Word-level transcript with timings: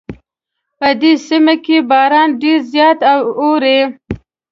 په 0.79 0.89
دې 1.01 1.13
سیمه 1.27 1.55
کې 1.65 1.77
باران 1.89 2.29
ډېر 2.41 2.59
زیات 2.73 2.99
اوري 3.41 3.79